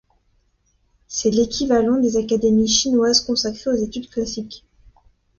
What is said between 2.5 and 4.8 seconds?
chinoises consacrées aux études classiques.